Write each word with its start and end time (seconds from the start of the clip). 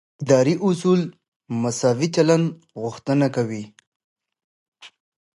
اداري 0.23 0.55
اصول 0.67 1.01
د 1.07 1.11
مساوي 1.61 2.07
چلند 2.15 2.45
غوښتنه 2.81 3.27
کوي. 3.35 3.63